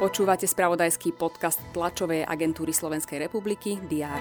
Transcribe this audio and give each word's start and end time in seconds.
Počúvate 0.00 0.48
spravodajský 0.48 1.12
podcast 1.12 1.60
tlačovej 1.76 2.24
agentúry 2.24 2.72
Slovenskej 2.72 3.20
republiky 3.28 3.76
DR. 3.84 4.20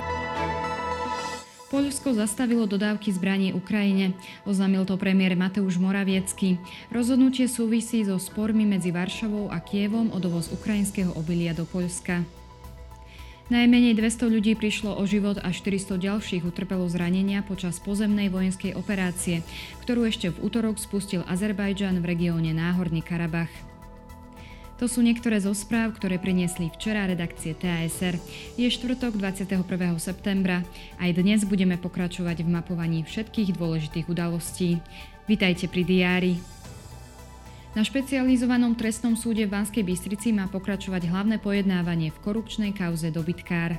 Poľsko 1.69 2.17
zastavilo 2.17 2.65
dodávky 2.65 3.13
zbraní 3.13 3.53
Ukrajine. 3.53 4.17
Oznámil 4.43 4.83
to 4.89 4.97
premiér 4.97 5.37
Mateusz 5.37 5.77
Moraviecky. 5.77 6.57
Rozhodnutie 6.91 7.45
súvisí 7.45 8.01
so 8.03 8.17
spormi 8.17 8.65
medzi 8.65 8.89
Varšavou 8.89 9.53
a 9.53 9.61
Kievom 9.61 10.11
o 10.11 10.17
dovoz 10.17 10.49
ukrajinského 10.51 11.13
obilia 11.13 11.53
do 11.53 11.63
Poľska. 11.69 12.25
Najmenej 13.49 13.97
200 13.97 14.29
ľudí 14.29 14.53
prišlo 14.53 14.93
o 14.93 15.03
život 15.09 15.41
a 15.41 15.49
400 15.49 15.97
ďalších 15.97 16.45
utrpelo 16.45 16.85
zranenia 16.85 17.41
počas 17.41 17.81
pozemnej 17.81 18.29
vojenskej 18.29 18.77
operácie, 18.77 19.41
ktorú 19.81 20.05
ešte 20.05 20.29
v 20.29 20.37
útorok 20.45 20.77
spustil 20.77 21.25
Azerbajdžan 21.25 21.97
v 21.97 22.05
regióne 22.13 22.53
Náhorný 22.53 23.01
Karabach. 23.01 23.49
To 24.77 24.85
sú 24.85 25.01
niektoré 25.01 25.41
zo 25.41 25.57
správ, 25.57 25.97
ktoré 25.97 26.21
priniesli 26.21 26.69
včera 26.69 27.09
redakcie 27.09 27.57
TASR. 27.57 28.21
Je 28.53 28.69
štvrtok 28.69 29.17
21. 29.17 29.65
septembra. 29.97 30.61
Aj 31.01 31.09
dnes 31.09 31.41
budeme 31.41 31.73
pokračovať 31.81 32.45
v 32.45 32.53
mapovaní 32.53 33.01
všetkých 33.01 33.57
dôležitých 33.57 34.13
udalostí. 34.13 34.77
Vitajte 35.25 35.65
pri 35.73 35.83
diári. 35.89 36.58
Na 37.77 37.85
špecializovanom 37.85 38.73
trestnom 38.73 39.13
súde 39.13 39.45
v 39.45 39.53
Banskej 39.53 39.85
Bystrici 39.85 40.33
má 40.33 40.49
pokračovať 40.49 41.05
hlavné 41.05 41.37
pojednávanie 41.37 42.09
v 42.09 42.21
korupčnej 42.25 42.73
kauze 42.73 43.13
dobytkár. 43.13 43.77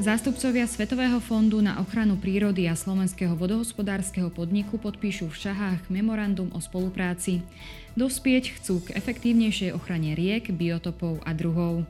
Zástupcovia 0.00 0.64
Svetového 0.64 1.20
fondu 1.20 1.60
na 1.60 1.80
ochranu 1.80 2.16
prírody 2.16 2.64
a 2.68 2.76
Slovenského 2.76 3.36
vodohospodárskeho 3.36 4.32
podniku 4.32 4.80
podpíšu 4.80 5.28
v 5.32 5.36
Šahách 5.36 5.88
memorandum 5.92 6.48
o 6.52 6.60
spolupráci. 6.60 7.44
Dospieť 7.92 8.60
chcú 8.60 8.84
k 8.84 8.92
efektívnejšej 8.92 9.76
ochrane 9.76 10.16
riek, 10.16 10.48
biotopov 10.52 11.20
a 11.28 11.36
druhov. 11.36 11.84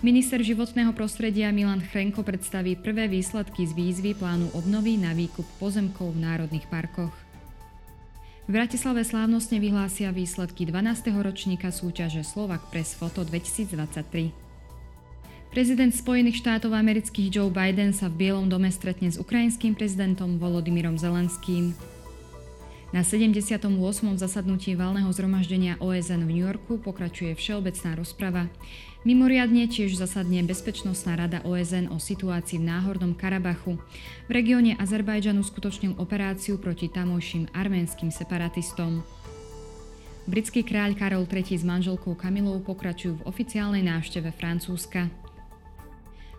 Minister 0.00 0.40
životného 0.40 0.96
prostredia 0.96 1.52
Milan 1.52 1.84
Chrenko 1.84 2.24
predstaví 2.24 2.72
prvé 2.72 3.04
výsledky 3.04 3.68
z 3.68 3.76
výzvy 3.76 4.16
plánu 4.16 4.48
obnovy 4.56 4.96
na 4.96 5.12
výkup 5.12 5.44
pozemkov 5.60 6.16
v 6.16 6.24
národných 6.24 6.64
parkoch. 6.72 7.29
V 8.50 8.58
Bratislave 8.58 9.06
slávnostne 9.06 9.62
vyhlásia 9.62 10.10
výsledky 10.10 10.66
12. 10.66 11.14
ročníka 11.22 11.70
súťaže 11.70 12.26
Slovak 12.26 12.66
Press 12.74 12.98
Foto 12.98 13.22
2023. 13.22 14.34
Prezident 15.54 15.94
Spojených 15.94 16.42
štátov 16.42 16.74
amerických 16.74 17.30
Joe 17.30 17.46
Biden 17.46 17.94
sa 17.94 18.10
v 18.10 18.26
Bielom 18.26 18.50
dome 18.50 18.66
stretne 18.74 19.06
s 19.06 19.22
ukrajinským 19.22 19.78
prezidentom 19.78 20.42
Volodymyrom 20.42 20.98
Zelenským. 20.98 21.78
Na 22.90 23.06
78. 23.06 23.70
zasadnutí 24.18 24.74
valného 24.74 25.06
zhromaždenia 25.14 25.78
OSN 25.78 26.26
v 26.26 26.34
New 26.34 26.42
Yorku 26.42 26.74
pokračuje 26.82 27.38
všeobecná 27.38 27.94
rozprava. 27.94 28.50
Mimoriadne 29.06 29.70
tiež 29.70 29.94
zasadne 29.94 30.42
Bezpečnostná 30.42 31.14
rada 31.14 31.38
OSN 31.46 31.86
o 31.94 32.02
situácii 32.02 32.58
v 32.58 32.66
Náhornom 32.66 33.14
Karabachu. 33.14 33.78
V 34.26 34.30
regióne 34.34 34.74
Azerbajdžanu 34.74 35.46
skutočnil 35.46 36.02
operáciu 36.02 36.58
proti 36.58 36.90
tamojším 36.90 37.54
arménskym 37.54 38.10
separatistom. 38.10 39.06
Britský 40.26 40.66
kráľ 40.66 40.98
Karol 40.98 41.30
III 41.30 41.62
s 41.62 41.62
manželkou 41.62 42.18
Kamilou 42.18 42.58
pokračujú 42.58 43.22
v 43.22 43.26
oficiálnej 43.30 43.86
návšteve 43.86 44.34
Francúzska. 44.34 45.29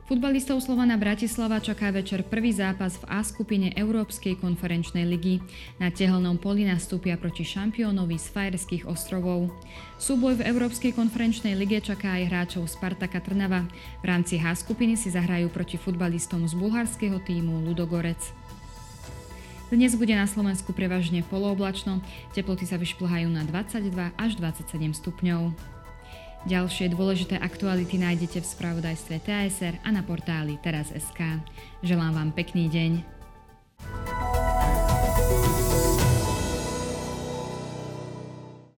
Futbalistov 0.09 0.66
Slovana 0.66 0.97
Bratislava 0.97 1.61
čaká 1.61 1.94
večer 1.94 2.25
prvý 2.25 2.49
zápas 2.49 2.97
v 2.97 3.05
A 3.05 3.21
skupine 3.21 3.69
Európskej 3.77 4.41
konferenčnej 4.41 5.05
ligy. 5.05 5.45
Na 5.77 5.94
tehelnom 5.94 6.41
poli 6.41 6.66
nastúpia 6.66 7.21
proti 7.21 7.45
šampiónovi 7.45 8.17
z 8.17 8.27
Fajerských 8.33 8.89
ostrovov. 8.89 9.53
Súboj 10.02 10.41
v 10.41 10.45
Európskej 10.49 10.97
konferenčnej 10.97 11.53
lige 11.53 11.85
čaká 11.85 12.17
aj 12.17 12.33
hráčov 12.33 12.66
Spartaka 12.66 13.22
Trnava. 13.22 13.69
V 14.01 14.06
rámci 14.09 14.41
H 14.41 14.66
skupiny 14.66 14.97
si 14.97 15.13
zahrajú 15.13 15.53
proti 15.53 15.78
futbalistom 15.78 16.50
z 16.50 16.57
bulharského 16.57 17.22
týmu 17.22 17.61
Ludogorec. 17.69 18.19
Dnes 19.72 19.95
bude 19.95 20.11
na 20.11 20.28
Slovensku 20.28 20.75
prevažne 20.75 21.23
polooblačno, 21.23 22.03
teploty 22.35 22.67
sa 22.67 22.75
vyšplhajú 22.75 23.31
na 23.31 23.47
22 23.47 24.11
až 24.19 24.31
27 24.35 24.67
stupňov. 24.91 25.81
Ďalšie 26.41 26.90
dôležité 26.90 27.38
aktuality 27.38 28.02
nájdete 28.02 28.41
v 28.41 28.50
spravodajstve 28.50 29.22
TSR 29.22 29.78
a 29.85 29.90
na 29.94 30.02
portáli 30.02 30.57
teraz.sk. 30.57 31.38
Želám 31.85 32.18
vám 32.18 32.29
pekný 32.34 32.66
deň. 32.66 33.21